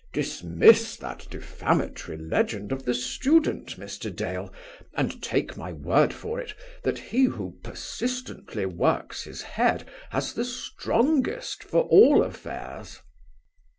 [0.13, 4.09] "Dismiss that defamatory legend of the student, Mr.
[4.09, 4.51] Dale;
[4.95, 10.43] and take my word for it, that he who persistently works his head has the
[10.43, 12.99] strongest for all affairs."